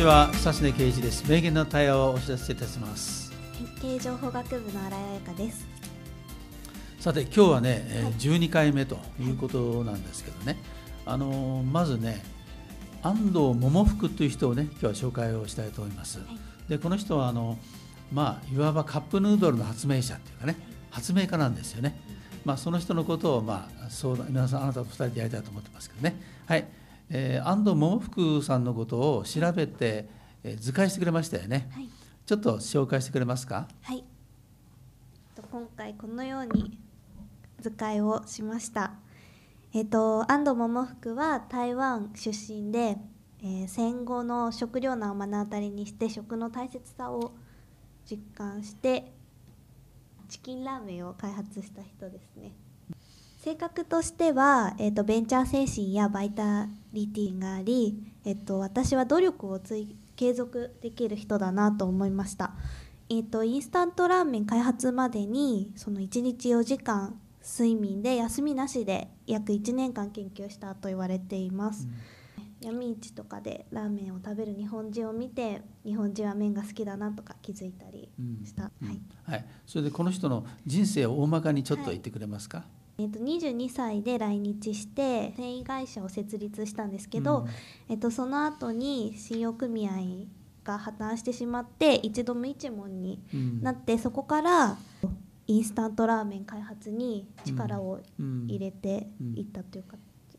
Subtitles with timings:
[0.00, 1.30] ちは久常圭一です。
[1.30, 3.30] 名言の対話をお知らせいたします。
[3.82, 5.66] 経営情報学部の新井彩香です。
[6.98, 10.56] さて今日はね、えー12回目ということなんですけどね、
[11.04, 12.24] あのーまずね
[13.02, 16.18] 安藤桃福という人をね今日は紹介をしたいと思います、
[16.66, 17.58] でこの人はあの
[18.10, 20.56] まあいわばカップヌードルの発明者っていうかね
[20.88, 22.00] 発明家なんですよね、
[22.46, 26.18] まあその人のことをまあそう皆さんあなたと二人でやりたいと思ってますけどね。
[26.46, 26.66] はい、
[27.10, 30.08] えー安藤桃福さんのことを調べて、
[30.42, 31.88] えー図解してくれましたよね、はい。
[32.24, 33.66] ちょっと紹介してくれますか？
[33.82, 34.04] はい。
[35.34, 36.78] と今回このように
[37.60, 38.92] 図解をしました。
[39.72, 42.96] えっ、と安藤桃福は台湾出身で、
[43.42, 47.32] えー戦後の食糧難を目の当たりにして食の大切さを
[48.08, 49.12] 実感して
[50.28, 52.52] チキンラーメンを開発した人ですね
[53.42, 59.58] 性格としては、えー、とベンチャー精神やバイタリティがあり、えー、と私は努力を
[60.14, 62.52] 継続できる人だなと思いました、
[63.08, 71.88] えー、とインスタントラーメン開発までにその1日4時間睡眠で休みなしで約1年間研究したと言われています、
[72.60, 78.10] 闇市とかでラーメンを食べる日本人を見て日本人は麺が好きだなとか気づいたり
[78.44, 78.88] した、うん。
[78.88, 79.00] はい。
[79.24, 82.66] はい、それでこの人の人生を大まかにちょっと言ってくれますか、
[83.00, 87.48] えー、と22歳で来日して繊維会社を設立したんですけど、うん。
[87.88, 89.92] えー、とその後に信用組合
[90.64, 94.76] が破綻してしまって一度無一文にうんなって、そこから
[95.46, 98.46] インスタントラーメン開発に力をうん。
[98.46, 99.98] 入れていったという感
[100.30, 100.36] じ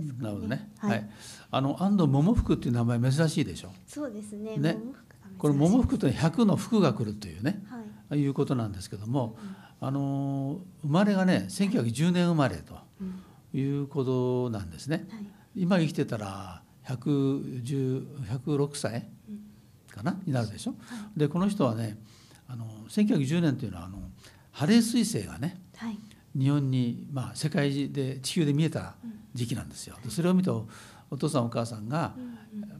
[0.00, 0.22] ですかね。
[0.22, 0.98] なるほどね、ははい。
[1.00, 1.02] い
[1.50, 3.72] あの安藤桃福っていう名前珍しいでしょ？
[3.86, 4.56] そうですね。
[4.56, 4.78] ね。
[5.36, 7.62] これ桃福というのは100の福が来るというね。
[7.68, 8.20] はい。
[8.20, 9.36] いうことなんですけども、
[9.80, 13.22] あの生まれがね1910年生まれとうん
[13.54, 15.26] いうことなんですね、はい。
[15.56, 18.06] 今生きてたら110
[18.44, 19.40] 106歳うん
[19.94, 20.74] かなになるでしょ、
[21.16, 21.96] でこの人はね
[22.46, 23.98] あの1910年というのはあの
[24.52, 25.98] ハレー彗星がねはい。
[26.36, 28.94] 日本に、まあ、世界中で地球で見えた
[29.34, 29.96] 時期なんですよ。
[30.04, 30.66] でそれを見たお
[31.10, 32.14] お父さんお母さんが、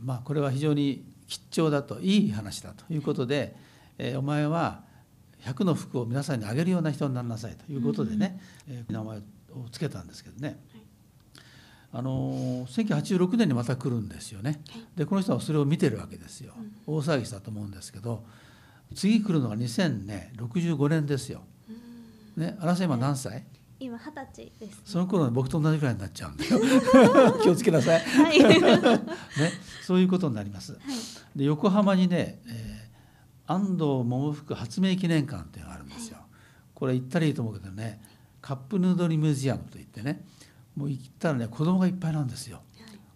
[0.00, 3.56] まあ、これは非常に吉兆だといい話だということで、
[3.96, 4.82] えーお前は
[5.48, 9.22] 100の服を皆さんにあげるような人になりなさいということでね、えー名前を
[9.72, 10.60] つけたんですけどね、
[11.92, 14.60] あのー1986年にまた来るんですよね。
[14.96, 16.52] でこの人はそれを見てるわけですよ。
[16.86, 18.24] 大騒ぎしたと思うんですけど
[18.94, 21.42] 次来るのが2065年ですよ。
[22.36, 23.44] ね、荒瀬今何歳？
[23.80, 24.82] 今二十歳です。
[24.84, 26.60] その頃ね僕と同じくらいになっちゃうんだよ。
[27.42, 28.38] 気をつけなさい、はい。
[29.40, 30.76] ね、そういうことになります。
[31.34, 32.77] で横浜にね、えー
[33.48, 36.18] 安藤桃福発明記念館っていうのがあるんですよ、
[36.74, 38.00] これ行ったらいいと思うけどね
[38.42, 40.24] カップヌードルミュージアムといってね
[40.76, 42.60] もう行ったらね子供がいっぱいなんですよ。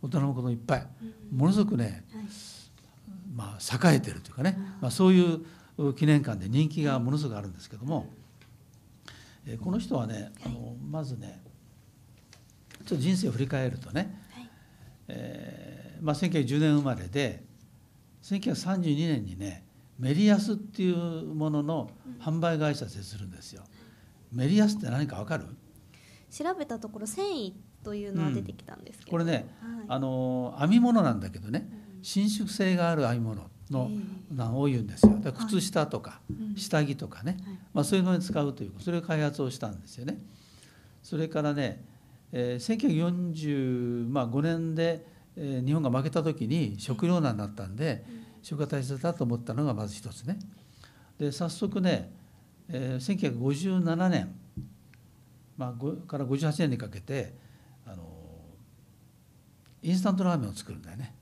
[0.02, 0.86] 大人の子供いっぱい。
[1.32, 2.24] ものすごくね、はい。
[3.34, 5.34] まあ、栄えてるというかね、まあ、そうい
[5.78, 8.08] う記念館で人気がものすごくあるんですけども、
[9.46, 11.40] えーこの人はねあのまずね
[12.84, 14.50] ちょっと人生を振り返るとね、はい。
[15.08, 17.44] えーまあ、1910年生まれで
[18.24, 19.64] 1932年にね
[19.98, 20.96] メリヤスっていう
[21.34, 23.62] ものの販売会社を設するんですよ。
[24.32, 25.46] メリヤスって何かわかる？
[26.30, 27.52] 調べたところ繊維
[27.84, 29.84] というのは出てきたんですけど、これね、はい。
[29.88, 31.68] あの編み物なんだけどね
[32.02, 35.18] 伸縮性がある編み物のえなんを言うんですよ。
[35.20, 36.56] だ靴下とかうん。
[36.56, 37.58] 下着とかね、はい。
[37.74, 40.18] まあ、そういうのに使うというそれを開発をしたんですよね。
[41.02, 41.84] それからね、
[42.32, 42.76] えー、
[43.36, 45.04] 1945年で、
[45.36, 48.04] えー日本が負けた時に食糧難になったんで、
[48.42, 50.38] 食が大切だと思ったのがまず一つね。
[51.18, 52.12] で早速ね、
[52.68, 54.34] えー、1957年、
[55.56, 57.34] まあ、ごから58年にかけて
[57.86, 58.04] あの
[59.82, 61.14] インスタントラーメンを作るんだよね。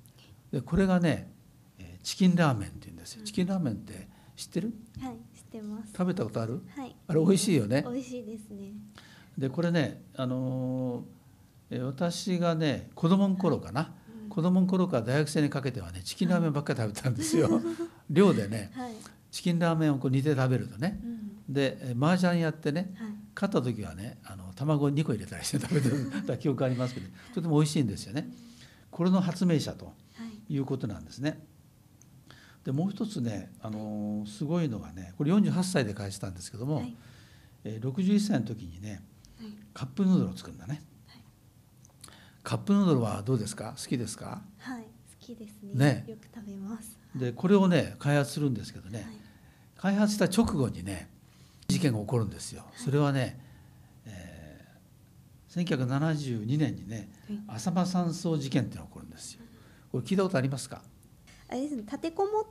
[0.50, 1.30] でこれがね
[1.78, 3.24] えーチキンラーメンっていうんですよ。
[3.24, 4.72] チキンラーメンって知ってる？
[5.00, 5.92] はい、知ってます。
[5.92, 6.62] 食べたことある？
[6.74, 6.96] はい。
[7.06, 8.72] あれ美味しいよね美味しいですね。
[9.36, 11.20] でこれね、あのー
[11.84, 13.94] 私がね子供の頃かな、
[14.30, 17.60] 子供の頃から大学生にかけてはねチキンラーメンばっかり食べてたんですよ
[18.08, 18.92] 寮でねはい。
[19.30, 21.06] チキンラーメンをこう煮て食べるとねう
[21.50, 21.52] ん。
[21.54, 23.12] でえー麻雀やってねはい。
[23.34, 25.90] 勝った時はねあの卵2個入れたりして食べて
[26.26, 28.28] た記憶ありますけどとても美味しいんですよね
[28.90, 29.92] これの発明者とは
[30.48, 30.54] い。
[30.54, 31.40] いうことなんですね
[32.64, 36.96] でもう一つね、あのーすごいのがねこれ48歳で開始したんですけども、はい。
[37.64, 39.02] えー61歳の時にね
[39.40, 39.52] はい。
[39.72, 40.82] カップヌードルを作るんだね、
[42.42, 43.74] カップヌードルはどうですか？
[43.76, 44.42] 好きですか？
[44.58, 44.82] はい。
[44.82, 44.88] 好
[45.18, 45.70] きですね。
[45.74, 46.04] ね。
[46.08, 46.98] よく食べます。
[47.14, 49.06] でこれをね開発するんですけどね、はい。
[49.76, 51.10] 開発した直後にね
[51.68, 52.64] 事件が起こるんですよ。
[52.76, 53.38] それはね、
[54.06, 54.70] えー
[55.52, 57.56] 1972年にねはい。
[57.56, 59.40] 浅間山荘事件っていうのが起こるんですよ。
[59.92, 60.76] これ聞いたことありますか？
[60.76, 60.82] あ
[61.50, 62.44] あれですね立てこもっ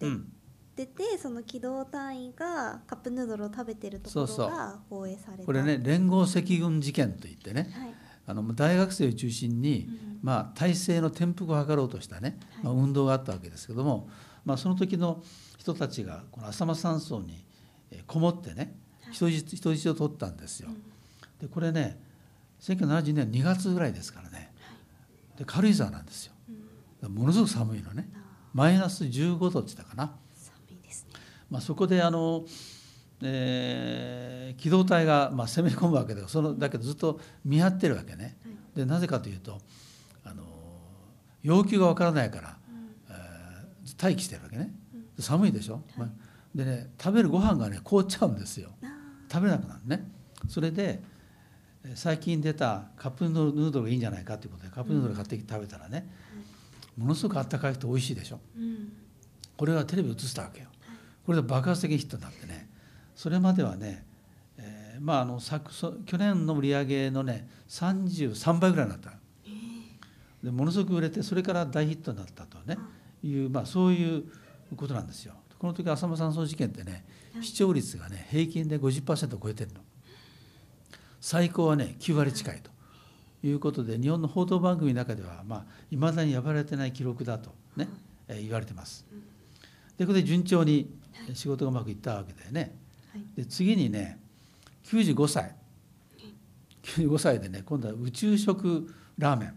[0.00, 0.32] うん。
[0.76, 4.50] ててその機動隊員がカップヌードルを食べてるところそうそう。
[4.50, 5.44] が放映された。
[5.44, 7.70] これね連合赤軍事件といってね。
[7.74, 7.94] はい
[8.30, 10.18] あの大学生を中心に、うん。
[10.22, 12.64] まあ、体制の転覆を図ろうとしたね、はい。
[12.64, 14.08] まあ、運動があったわけですけども、
[14.44, 15.22] まあ、その時の
[15.58, 17.44] 人たちがこの浅間山荘に
[17.90, 19.14] えーこもってねはい。
[19.14, 20.68] 人質人質を取ったんですよ。
[20.68, 20.82] うん。
[21.40, 22.00] でこれね
[22.60, 24.52] 1970年2月ぐらいですからね。
[25.36, 26.32] で軽井沢なんですよ。
[27.04, 27.14] うん。
[27.14, 28.08] ものすごく寒いのね。
[28.52, 30.16] マイナス15度って言ったかな。
[31.50, 32.44] まあ、そこであの、
[33.22, 38.36] えー機動隊がまあ攻め込むわけでそのだけどずっと見張ってるわけね。
[38.44, 38.78] はい。
[38.78, 39.58] でなぜかというと
[40.24, 40.42] あの
[41.42, 42.90] 要求がわからないから、うん。
[43.08, 44.74] えー待機してるわけね。
[44.94, 45.22] うん。
[45.22, 46.08] 寒いでしょ、まあ
[46.54, 48.70] でね食べるご飯がね凍っちゃうんですよ。
[48.82, 48.86] あ
[49.32, 50.10] 食べれなくなるね。
[50.48, 51.00] それで
[51.84, 56.10] えー最近出たカップヌードルがいいんじゃないかということでカップヌードル買ってきて食べたらね、
[56.96, 58.40] ものすごくあったかくて美味しいでしょ？
[58.58, 58.92] ーうん。
[59.56, 60.68] これがテレビ映したわけよ。
[61.24, 62.69] これで爆発的にヒットになってね
[63.20, 64.06] それまではね、
[64.56, 69.12] えーまああの昨そ去年の売り上げのね33倍ぐらいになった。
[70.42, 72.78] でものすごく売れてそれから大ヒットになったとね
[73.22, 74.24] いう、まあ、そういう
[74.74, 75.34] ことなんですよ。
[75.58, 77.44] この時浅間山荘事件ってねはい。
[77.44, 79.80] 視聴率がね平均で50%を超えてるの。
[81.20, 82.70] 最高はね9割近いと
[83.46, 87.86] いうことで日本の報道番組の中ではまあ未だに破られてない記録だとね、
[88.28, 89.04] えー言われてます。
[89.98, 90.90] でこれで順調に
[91.34, 92.89] 仕事がうまくいったわけだよねはい
[93.36, 94.18] で次にね
[94.84, 95.54] 95歳。
[96.82, 99.54] 95歳でね今度は宇宙食ラーメン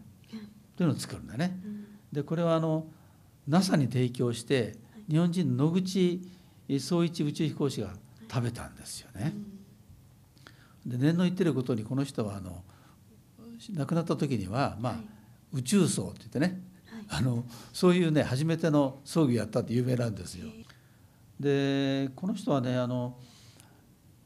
[0.75, 1.59] というのを作るんだね。
[1.65, 1.85] うん。
[2.11, 2.85] でこれはあの
[3.47, 4.75] NASA に提供して
[5.09, 6.21] 日本人の野口
[6.79, 7.89] 総一宇宙飛行士が
[8.31, 9.33] 食べたんですよね。
[10.85, 12.63] で念の言ってることにこの人はあの
[13.73, 15.03] 亡くなった時には、まあはい。
[15.53, 16.61] 宇宙葬って言ってね
[17.07, 17.19] はい。
[17.19, 20.47] あのそういうね初めての葬儀をやったって有名なんですよ。
[21.39, 23.17] でこの人はねあの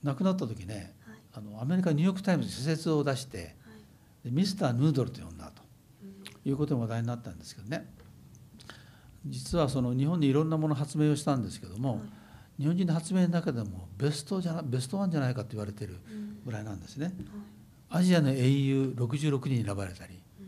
[0.03, 1.17] 亡くなった時ねはい。
[1.33, 3.47] あのアメリカニューヨーク・タイムズに施設を出してはい。
[4.25, 5.61] でミスター・ヌードルと呼んだと
[6.03, 6.05] う
[6.47, 6.49] ん。
[6.49, 7.87] いうことが話題になったんですけどね。
[9.25, 12.61] 実はその日本にいろんなもの発明をしたんですけども、はい。
[12.61, 16.37] 日本人の発明の中でもベストじゃなベストワンじゃないかと言われてるうん。
[16.45, 17.05] ぐらいなんですね。
[17.05, 18.01] はい。
[18.01, 20.47] アジアの英雄66人に選ばれたりうん。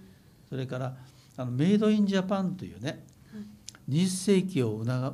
[0.50, 0.96] それから
[1.38, 3.92] あのメイドインジャパンというねはい。
[3.94, 5.14] 20世紀をうな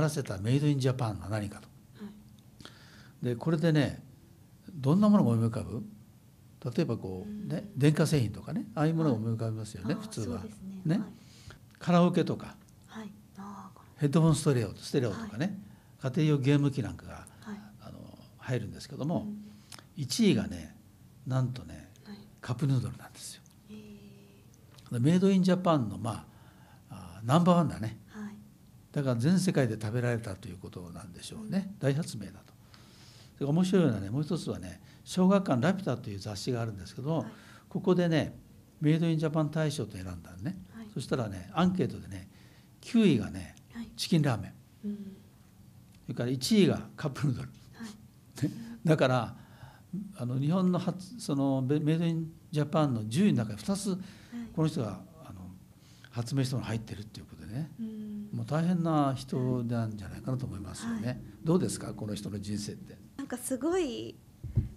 [0.00, 1.68] らせたメイドインジャパンは何かと。
[3.22, 4.02] はいでこれでね
[4.72, 5.82] どんなものが思い浮かぶ？
[6.74, 10.42] 例えばこう、ね、電化製品とかねああいうものが思い浮かびますよね、あー普通は。
[10.42, 10.50] ね。
[10.84, 10.98] ね。
[10.98, 11.08] はい。
[11.78, 12.56] カラオケとか。
[12.86, 13.10] はい。
[13.96, 15.58] ヘッドホンステレオステレオとかね、
[16.02, 17.26] 家庭用ゲーム機なんかが
[17.82, 17.98] あの
[18.38, 19.26] 入るんですけども、
[19.96, 20.02] うん。
[20.02, 20.76] 1位がね
[21.26, 22.16] なんとねはい。
[22.40, 23.42] カップヌードルなんですよ。
[24.98, 26.26] メイドインジャパンのま
[26.90, 27.98] ああナンバーワンだね。
[28.92, 32.52] だから全世界で食べられたということなんでしょうね、大発明だと。
[33.40, 37.26] それから面白いのはねもう一つはね「小学館ラピュタ」という雑誌があるんですけども、はい。
[37.70, 38.38] ここでね
[38.82, 40.86] メイドインジャパン大賞と選んだのね、はい。
[40.92, 42.28] そしたらねアンケートでね
[42.82, 43.88] 9位がねはい。
[43.96, 44.52] チキンラーメン。
[44.84, 45.16] うん。
[46.04, 47.48] それから1位がカップヌードル。
[48.84, 49.36] だから
[50.16, 53.98] あの日本の発そのメメイドインジャパンの10位の中に2つはい。
[54.54, 55.40] この人があの
[56.10, 57.70] 発明したのが入ってるっていうことでね。
[57.80, 58.28] うん。
[58.32, 61.20] もう大変な人なんじゃないかなと思いますよね、はい。
[61.42, 62.96] どうですかこの人の人生って
[63.30, 64.16] かすごい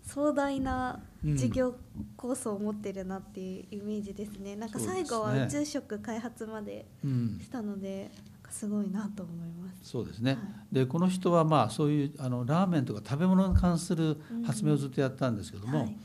[0.03, 1.75] 壮大なうん事業
[2.17, 4.55] 構想を持ってるなっていうイメージですね。
[4.55, 9.89] なんか最後は宇宙食開発までうんしたので、なんかすごいなと思います。
[9.89, 10.75] そうですね、はい。
[10.75, 15.97] でこの人はまあそういうあのラーメンとか食べ物に関する発明をずっとやったんですけども、はい。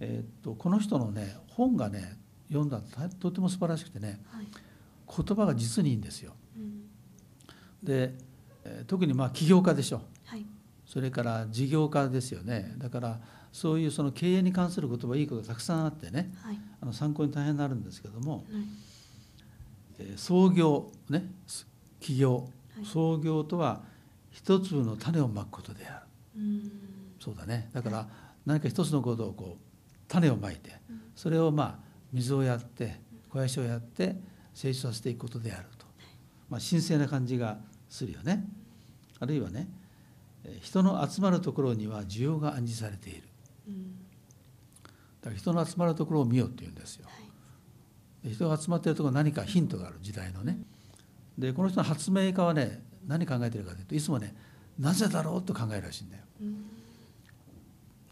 [0.00, 2.16] えーっとこの人のね本がね
[2.48, 4.46] 読んだととても素晴らしくてねはい。
[5.06, 6.32] 言葉が実にいいんですよ。
[6.56, 6.84] うん。
[7.82, 8.14] で、
[8.64, 9.96] えー特にまあ起業家でしょ。
[9.96, 10.04] はい
[10.86, 12.74] それから事業家ですよね。
[12.78, 13.20] だから
[13.52, 16.32] そういうその経営に関する言葉いいことがたくさんあってね。
[16.42, 16.58] はい。
[16.80, 18.42] あの参考に大変になるんですけども、はい。
[20.00, 21.24] えー創業ね
[22.00, 22.48] 起業。
[22.76, 22.84] はい。
[22.84, 23.82] 創業とは
[24.30, 26.00] 一粒の種をまくことであ
[26.36, 26.40] る。
[26.40, 26.70] うん。
[27.20, 27.70] そうだね。
[27.72, 28.08] だから
[28.44, 29.62] 何か一つのことをこう
[30.08, 31.00] 種をまいてうん。
[31.14, 31.78] それをまあ
[32.12, 34.16] 水をやって肥やしをやって
[34.52, 35.86] 成長させていくことであると、
[36.48, 38.44] まあ、神聖な感じがするよね。
[39.20, 39.83] あるいはねえー
[40.60, 43.28] 人の集まるところには需要が暗示されている。
[43.68, 44.04] うん
[45.24, 47.06] だから人の集まるところを見ようっていうんですよ。
[47.06, 47.12] は
[48.24, 48.28] い。
[48.28, 50.58] で人が集まっているところに何かヒントがある時代のね。
[51.38, 54.36] でこの人の発明家はね何考えてるかというといつもね
[54.78, 56.22] なぜだろうと考えるらしいんだよ。
[56.42, 56.56] うん。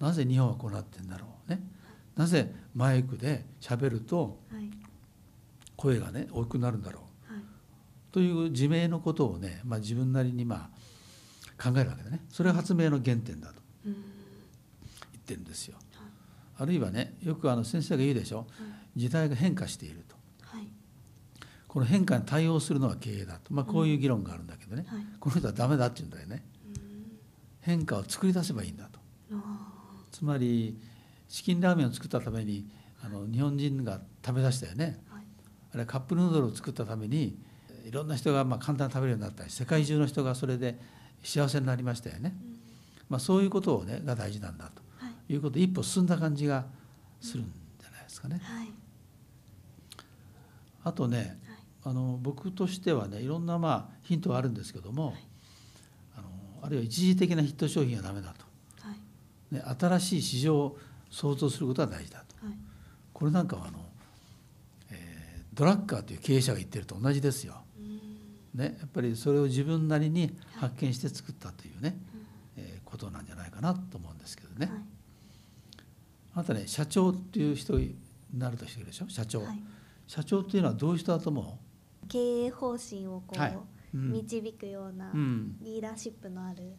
[0.00, 1.60] なぜ日本はこうなってんだろうね。
[2.16, 4.70] なぜマイクで喋るとはい。
[5.76, 7.32] 声がね大きくなるんだろう。
[7.34, 7.42] はい。
[8.10, 10.70] という自明のことをね、まあ、自分なりにまあ
[11.62, 12.24] 考えるわけだね。
[12.28, 13.62] それが発明の原点だと。
[13.84, 13.96] 言っ
[15.24, 15.76] てるんですよ。
[16.58, 18.46] あるいはねよくあの先生が言うでしょ。
[18.96, 20.16] 時代が変化していると。
[21.68, 24.84] この変化に対応するのは経営だと、まあ、こういう議論があるんだけどね、
[25.18, 26.44] この人はダメだって言うんだよね。
[27.62, 29.00] 変化を作り出せばいいんだと。
[30.10, 30.78] つまり
[31.30, 32.68] チキンラーメンを作ったために
[33.02, 35.02] あの日本人が食べ出したよね、
[35.72, 37.38] あれカップヌードルを作ったために
[37.86, 40.78] いろんな人がまあ簡単に食べるようになったり世界中の人がそれで
[41.22, 42.34] 幸せになりましたよね、
[43.08, 44.82] まあ、そういうことをねが大事なんだと。
[45.28, 45.36] い。
[45.36, 46.66] うことで一歩進んだ感じが
[47.20, 47.46] するん
[47.80, 48.40] じゃないですかね。
[50.84, 51.38] あとね、
[51.84, 55.14] あの僕としてはねいろんなまあヒントはあるんですけども、
[56.16, 56.28] あの
[56.62, 58.44] あるいは一時的なヒット商品はダメだと、
[59.50, 60.78] ね、新しい市場を
[61.10, 62.34] 創造することは大事だと、
[63.12, 63.78] これなんかはあの、
[64.90, 67.62] えー、ドラッカーという経営者が言ってると同じですよ。
[68.54, 71.96] ね、やっぱりそれを自分なりに発見して作ったというね、
[72.56, 74.70] えー、ことなんじゃないかなと思うんですけどね。
[76.34, 77.96] あなたね社長っていう人に
[78.36, 79.08] なるとしてるでしょ？
[79.08, 79.42] 社長、
[80.06, 81.58] 社長っていうのはどういう人だと思
[82.04, 82.08] う？
[82.08, 83.58] 経営方針をこう、はい。
[83.94, 85.10] うん、導くような
[85.60, 86.72] リーダーシップのある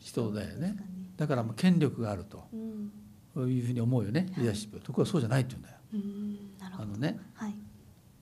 [0.00, 0.76] 人だよね、ね、
[1.16, 5.76] だからもう権力があると、うん、いうふうに思うよねリーダーシップ、はい、ところがそうじゃないって言うんだよ。
[6.80, 7.54] あのね、はい、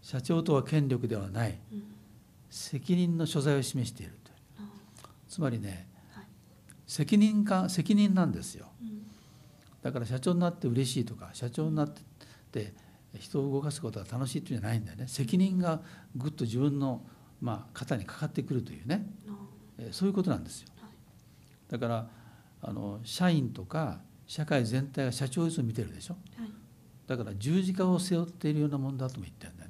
[0.02, 1.82] 社長とは権力ではない、うん、
[2.50, 4.30] 責任の所在を示していると
[5.28, 6.25] つまりね、はい、
[6.87, 9.02] 責任か責任なんですよ、うん、
[9.83, 11.95] だから社長になって嬉しいとか社長になっ
[12.50, 12.75] て
[13.19, 15.09] 人を動かすことが楽しいっていうんじゃないんだよね。
[15.09, 15.80] 責任が
[16.14, 17.02] ぐっと自分の、
[17.40, 19.04] まあ、肩にかかってくるというね、
[19.78, 20.69] えそういうことなんですよ。
[21.69, 22.09] だから
[22.62, 26.50] あの社員とか社会全体が社長をいつも見てるでしょ、はい、
[27.07, 29.69] だから十字架を背負っているようなもんだとも言ってるんだよ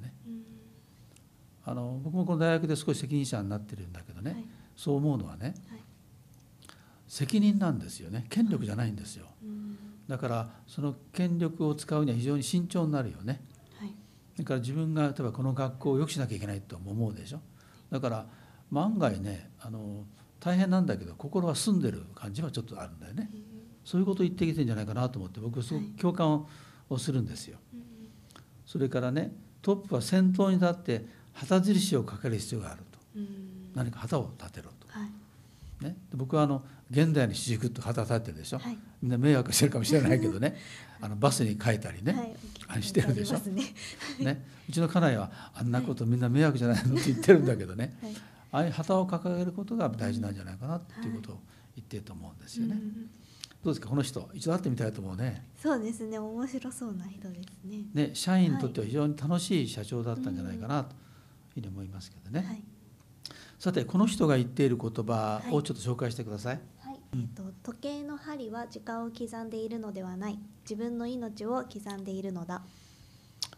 [1.63, 5.79] あの僕もこの大学で少し責任者になってるんだけどね、はい、そう思うのはね、はい、
[7.07, 9.27] 責任なんですよね権力じゃないんですよ。
[10.07, 13.41] だからその権力を使うには非常に慎重になるよね。
[14.37, 17.41] だから自分が例えばこの学校を良くしなきゃいけないと思うでしょ。
[17.91, 18.25] だから
[18.71, 20.05] 万が一ねあの
[20.39, 23.29] 大変なんだけど心は澄んでる感じはちょっとあるんだよね。
[23.85, 26.45] そういうことを言ってきてんじゃないかなと思って僕すごく共感
[26.89, 27.59] をするんですよ。
[28.65, 32.99] それからねトップは先頭に立って旗印をかける必要があると。
[33.75, 34.81] 何か旗を立てろと。
[35.81, 40.55] ね、僕はあの現代の主軸と旗立ってるでしょ、はい、みんな迷惑してるかもしれないけどね。
[41.01, 42.35] あのバスに書いたりね、
[42.67, 43.63] はい、してるでしょ、ね。
[44.21, 48.13] ね、うちの家内はあんなことみんな迷惑じゃないのって言ってるんだけどね、はい、
[48.51, 51.39] ああいう旗を掲げることが大事なんじゃないかなっていうことを
[51.75, 52.79] 言ってると思うんですよね。
[53.63, 53.89] どうですか？
[53.89, 55.47] この人一度会ってみたいと思うね。
[55.59, 56.19] そうですね。
[56.19, 57.83] 面白そうな人ですね。
[57.95, 58.11] ね。
[58.13, 60.91] 社員にとっては非常に楽しい社長だったんじゃないかなと。
[60.91, 60.95] いう
[61.53, 62.63] ふうに思いますけどね。
[63.59, 66.59] さてこの人が言っている言葉をちょっと紹介してください。
[66.79, 70.39] はい、えーと、時計の針は時間を刻んでいるのではない。
[70.63, 72.63] 自分の命を刻んでいるのだ。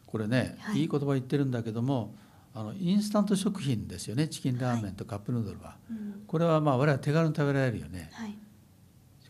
[0.05, 2.15] これね、はい、いい言葉言ってるんだけども
[2.53, 4.27] あのインスタント食品ですよね。
[4.27, 8.38] チキンラーメンとカップヌードルは、はいうん、これはまあ我々手軽に食べられるよね、はい、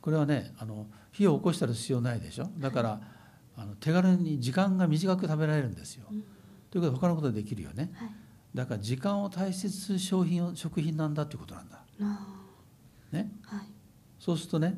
[0.01, 2.49] これはねあの火を起こしたら必要ないでしょ。
[2.57, 3.01] だから、
[3.55, 6.23] あの手軽に時間が短く食べられるんですよ、うん、
[6.71, 7.91] ということで他のことできるよね、
[8.53, 11.79] だから時間を大切する商品を食品なんだっていうことなんだ。
[13.11, 13.61] ね、はい、
[14.19, 14.77] そうするとね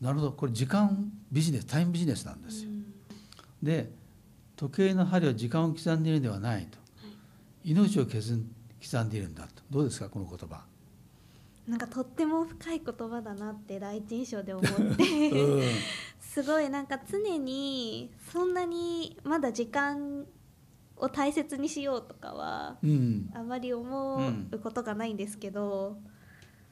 [0.00, 0.32] なるほど。
[0.32, 2.70] これ時間ビジネスタイムビジネスなんですよ。
[3.62, 3.90] で
[4.56, 7.08] 時計の針は時間を刻んでいるのではないと、は
[7.64, 8.44] い、命を削
[8.80, 9.62] 刻んでいるんだと。
[9.70, 10.08] どうですか？
[10.08, 10.64] この言葉。
[11.66, 14.72] なんかとっても深い言葉だなって第一印象で思って。
[15.30, 15.62] うん、
[16.20, 20.24] すごいなんか常にそんなにまだ時間
[21.00, 22.78] を大切にしようとかは、
[23.34, 25.98] あまり思うことがないんですけど、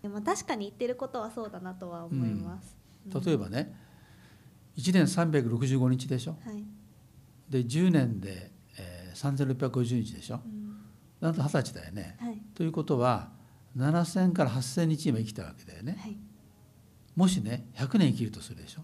[0.02, 2.76] でも確かに言ってることはそうだなとは思います。
[3.24, 3.72] 例えばね
[4.76, 6.64] 1年365日でしょ、はい、
[7.48, 10.76] で10年で、えー、3650日でしょ、うん、
[11.20, 13.30] なんと二十歳だよね、はい、ということは
[13.76, 16.16] 7,000から8,000日今生きたわけだよね、はい、
[17.14, 18.82] もしね100年生きるとするでしょ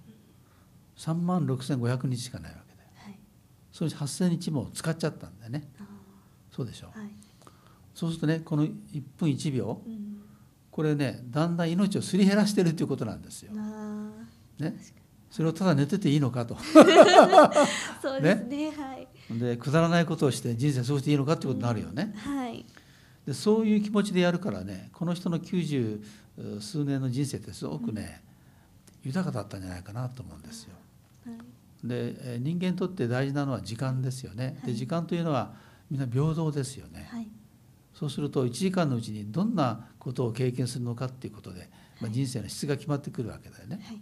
[0.96, 2.71] ？3万6,500日しかないわけ
[3.72, 5.68] その8,000日も使っちゃったんだよね。
[6.50, 7.10] そうでしょ、はい、
[7.94, 8.72] そうするとねこの1
[9.16, 10.20] 分1秒、うん、
[10.70, 13.52] これねだんだん命をすり減らしてるということなんですよ。
[14.58, 14.76] ね、
[15.30, 16.58] それをただ寝てていいのかと。
[18.02, 22.66] そうですね、ね、はい、でくだらないことをして人生過ごしていいのかってことになるよね、うん、はい、
[23.26, 28.22] でそういう気持ちでやるからねこの人の90数年の人生ってすごくね、
[29.02, 30.74] うん、豊かだったんじゃないかなと思うんですよ。
[31.84, 34.60] で人間にとって大事なのは時間ですよね。
[34.64, 35.54] で時間というのは
[35.90, 37.08] みんな平等ですよね。
[37.10, 37.28] はい、
[37.92, 41.68] そうすると1時間のうちにどんなことを経験するのかっていうことで、
[42.00, 43.80] まあ、人生の質が決まってくるわけだよね。
[43.84, 44.00] はい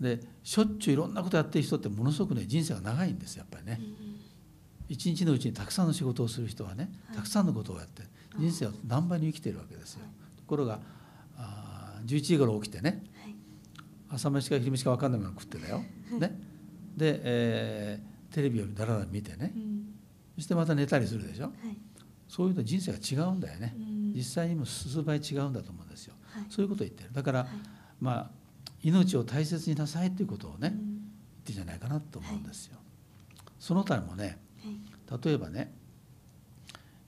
[0.00, 3.80] でしょっちゅういろんなことやってる人ってものすごくね人生が長いんですよやっぱりね。
[4.88, 8.02] 一日のうちにたくさんの仕事をする人はねはいたくさんのことをやって
[8.38, 10.00] 人生を何倍に生きてるわけですよ。
[10.36, 10.80] ところが
[11.36, 13.00] あー11時頃起きてねはい
[14.16, 15.82] 朝飯か昼飯か分かんないもの食ってたよ。
[16.18, 16.38] ね、
[16.96, 19.52] で、えーテレビをだらだら見てね。
[19.56, 19.94] うん。
[20.34, 21.44] そしてまた寝たりするでしょ。
[21.44, 21.52] はい。
[22.28, 23.74] そういうと人生が違うんだよね。
[23.76, 24.12] うん。
[24.14, 26.14] 実際にも数倍違うんだと思うんですよ。
[26.32, 26.44] はい。
[26.50, 27.10] そういうことを言ってる。
[27.12, 27.48] だから、はい。
[28.00, 28.30] まあ
[28.82, 31.10] 命を大切になさいということをね、言っうん
[31.44, 32.76] てんじゃないかなと思うんですよ、
[33.58, 35.24] その他にもねはい。
[35.24, 35.72] 例えばね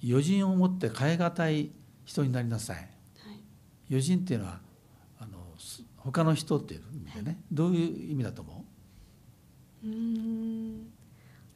[0.02, 1.70] 余人を持って変え難い
[2.04, 2.76] 人になりなさい。
[2.76, 2.86] はい。
[3.90, 4.60] 余人っていうのは
[5.98, 8.64] 他の人っていう意味でね、どういう意味だと思
[9.84, 9.86] う？
[9.86, 10.86] ーん。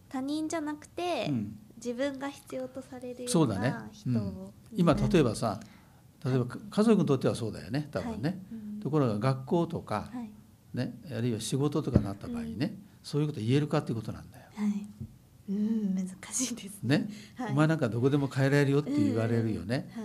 [0.09, 1.59] 他人じゃなくて、う、うん。
[1.77, 3.69] 自分が必要とされるよそうだね。
[3.69, 5.59] うな人を、今例えばばさ
[6.25, 8.41] 例えば家族にとってはそうだよね多分ね、
[8.81, 10.31] ところが学校とか、はい。
[10.77, 14.45] ね、あるいは仕事とかになった場合にね、そういうこと言えるかっていうことなんだよ。
[14.55, 14.87] はい。
[15.51, 17.53] うん難しいですね、はい。
[17.53, 19.91] お前なんかどこでも変えられるよって言われるよね。
[19.95, 20.05] はい。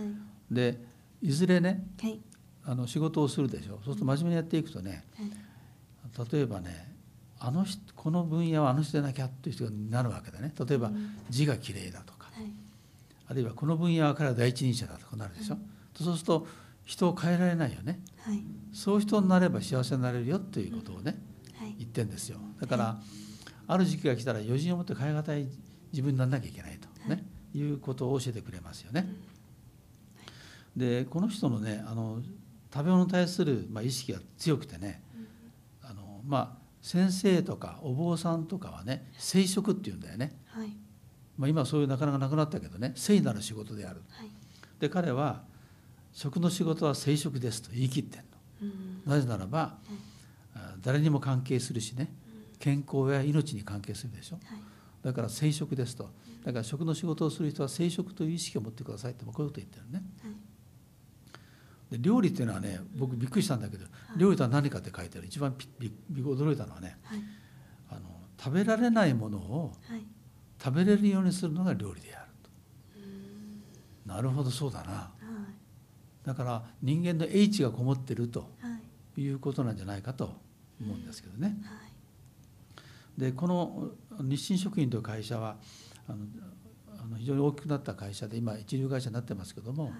[0.51, 0.84] で
[1.22, 2.20] いずれねはい
[2.69, 3.74] あの仕事をするでしょ。
[3.75, 6.29] そうすると真面目にやっていくとねはい。
[6.31, 6.93] 例えばね
[7.39, 10.53] あの人この分野はあの人でなきゃっていう人になるわけだね。
[10.67, 11.17] 例えばうん。
[11.29, 12.51] 字がきれいだとかはい。
[13.29, 15.57] あるいはこの分野は彼は第一人者だとかなるでしょ、
[15.97, 16.47] そうすると
[16.86, 18.00] 人を変えられないよね。
[18.19, 18.41] はい。
[18.74, 21.17] そういう人になれば幸せになれるよっていうことをね、
[21.57, 21.75] はい。
[21.79, 22.39] 言ってんですよ。
[22.59, 22.97] だから
[23.67, 25.47] ある時期が来たら余人を持って変え難い
[25.91, 27.62] 自分にならなきゃいけないと、ねい。
[27.62, 29.07] うことを教えてくれますよね。
[30.75, 32.21] でこの人のねあの
[32.77, 35.01] 食べ物に対する、まあ、意識が強くてね
[35.81, 40.72] あの、まあ、先生とかお坊さんとかはね聖職っていうんだよね、はい。
[41.39, 44.04] まあ、今はそういうなかなかなくなったけどね聖なる仕事である。
[44.12, 44.30] はい。
[44.80, 45.41] で彼は
[46.13, 48.25] 食の仕事は聖職ですと言い切ってんの。
[48.62, 49.01] うん。
[49.12, 49.78] なぜならば、
[50.54, 52.12] あ誰にも関係するしね
[52.60, 54.36] 健康や命に関係するでしょ。
[54.36, 54.60] はい。
[55.01, 56.12] だから生殖ですと。
[56.45, 60.04] だから食の仕事をする人は生殖という意識を持ってくださいってこういうこと言ってるね。
[60.21, 60.46] はい
[61.91, 63.86] で料理っていうのはね僕びっくりしたんだけど
[64.17, 65.28] 料理とは何かって書いてある。
[65.28, 67.21] 一番びびび驚いたのはねはい。
[67.89, 68.02] あの
[68.38, 70.02] 食べられないものをはい。
[70.62, 72.32] 食べれるようにするのが料理である
[72.97, 73.62] うん。
[74.08, 74.91] となるほどそうだな。
[74.91, 75.12] は
[75.54, 76.28] い。
[76.28, 78.78] だから人間の H がこもってるとは
[79.17, 79.21] い。
[79.21, 80.26] いうことなんじゃないかと
[80.82, 81.58] 思うんですけどね。
[81.63, 81.76] は
[83.17, 83.19] い。
[83.19, 85.56] でこの日清食品という会社は
[86.08, 86.17] あの
[87.02, 89.93] あの非常に大きくなった会社で今一流会社になってますけども、はい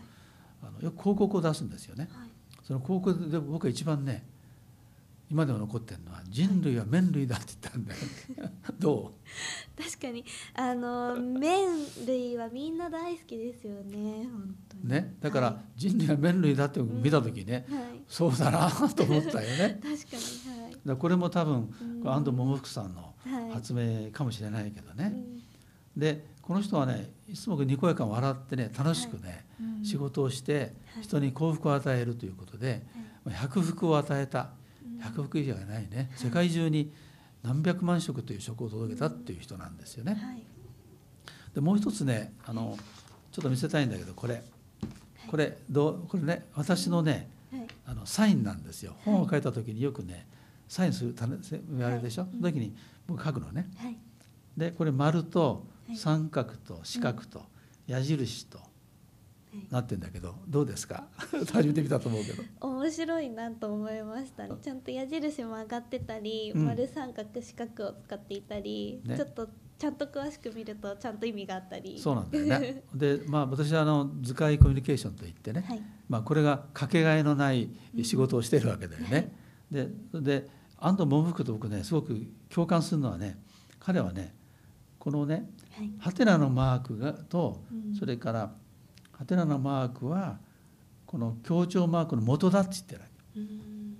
[0.62, 2.08] あのよく広告を出すんですよね。
[2.12, 2.30] はい。
[2.64, 4.26] その広告で僕が一番ね
[5.30, 8.00] 今でも残ってるのは「人類は麺類だ」って言ったんだよ。
[8.80, 9.14] ど
[9.78, 10.24] 確かに。
[10.54, 11.68] あの麺
[12.06, 14.28] 類はみんな大好きですよね。
[14.32, 14.84] 本当に。
[14.86, 15.16] うね。
[15.20, 19.80] だからは「人類は麺類だ」って見た時ね、い、はい、そうだなと思ったよね。
[19.84, 20.78] 確かにはい。
[20.86, 21.74] だこれも多分
[22.06, 23.52] 安藤桃福さんのはい。
[23.52, 25.12] 発明かもしれないけどね。
[25.14, 26.00] うん。
[26.00, 29.84] でこの人はねいつもにこやかに笑ってね楽しくね、うん。
[29.84, 31.04] 仕事をしてはい。
[31.04, 32.84] 人に幸福を与えるということで、
[33.30, 34.52] 百福を与えた。
[34.82, 35.00] うん。
[35.02, 36.10] 百福以上がないね。
[36.16, 36.94] 世界中に
[37.44, 40.14] 何百万食という食を届けたっていう人なんですよね。
[40.14, 40.44] はい。
[41.54, 42.78] でもう一つねあの
[43.34, 44.42] ちょっと見せたいんだけどこれ。
[45.30, 47.68] これどうこれね私のねはい。
[47.88, 48.96] あのサインなんですよ。
[49.04, 50.26] 本を書いた時によくね
[50.70, 52.32] サインするたせ言われるでしょ、はい。
[52.32, 52.74] その時に
[53.06, 53.70] 僕書くのね。
[53.80, 53.98] はい。
[54.56, 57.44] でこれ丸とはい三角と四角と
[57.88, 58.68] 矢印とはい。
[59.72, 61.08] なってんだけどどうですか？
[61.52, 62.44] 初めて見たと思うけど。
[62.62, 66.66] 面白いなと思いましたちゃんと矢印も上がってたり、うん。
[66.66, 69.16] 丸三角四角を使っていたり、ね。
[69.16, 71.98] ちょっとちゃんと詳しく見るとちゃんと意味があったり。
[72.00, 72.84] そうなんだよね。
[72.94, 75.82] でまあ私はあの図解コミュニケーションといってね、はい。
[76.10, 77.70] まあ、これがかけがえのない
[78.04, 79.34] 仕事をしてるわけだよね。
[79.72, 82.16] でで安藤桃福と僕ねすごく
[82.50, 83.40] 共感するのはね
[83.80, 84.36] 彼はね
[85.08, 85.92] このねはい。
[86.00, 87.96] ハテナのマークがとうん。
[87.96, 88.52] それから
[89.14, 90.38] ハテナのマークは
[91.06, 93.40] この強調マークの元だって言ってるわけ。
[93.40, 93.98] うん。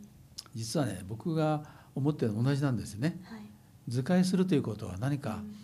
[0.54, 1.64] 実はね僕が
[1.96, 3.22] 思ってるのと同じなんですよね。
[3.24, 3.42] はい。
[3.88, 5.56] 図解するということは何か、うん。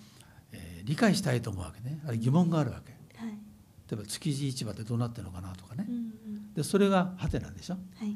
[0.53, 1.99] えー理解したいと思うわけね。
[2.07, 2.93] あれ疑問があるわけ。
[3.17, 3.31] はい。
[3.31, 3.35] 例
[3.91, 5.85] えば築地市場ってどうなってるのかなとかね。
[5.89, 6.53] うんうん。
[6.53, 7.73] でそれがハテナでしょ。
[7.73, 8.15] はい。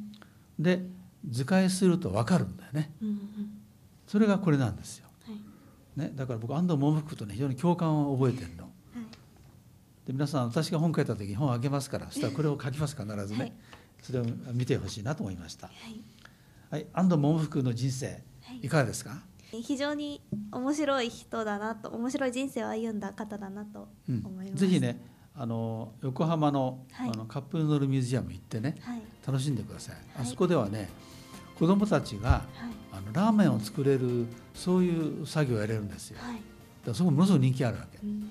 [0.58, 0.86] で
[1.30, 2.94] 図解すると分かるんだよね。
[3.02, 3.18] うんうん。
[4.08, 5.07] それがこれなんですよ、はい
[5.98, 8.64] ね、だから僕安藤桃福とね非常に共感を覚えてるの。
[8.64, 8.72] はい。
[10.06, 13.54] で皆さん私が本書いた時に本をあげますからそしたらこれを書きます必ずね、はい。
[14.04, 15.68] それを見てほしいなと思いました。
[15.68, 16.00] はい。
[16.70, 18.60] はい安藤桃福の人生はい。
[18.62, 24.22] いかがですか、非常に面白い人だなと面白い人生を歩んだ方だなとうん。
[24.24, 25.02] 思います、ぜひね
[25.36, 27.10] あの横浜の,、はい。
[27.10, 29.02] あのカップヌードルミュージアム行ってねはい。
[29.26, 30.30] 楽しんでください、あはい。
[30.30, 30.90] そこではね
[31.58, 32.42] 子どもたちがはい。
[32.94, 36.18] あのラーメンを作れるそういう作業をやれるんですよ。
[36.18, 36.42] だかはい
[36.86, 38.30] らそこものすごく人気あるわけ、うん。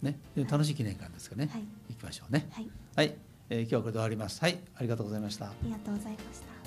[0.00, 1.62] ね、で楽しい記念館ですからね、はい。
[1.90, 2.48] 行きましょうね。
[2.52, 2.70] はい。
[2.96, 3.14] はい、
[3.50, 4.40] えー今日はこれで終わります。
[4.40, 4.58] はい。
[4.76, 5.46] ありがとうございました。
[5.46, 6.57] ありがとうございました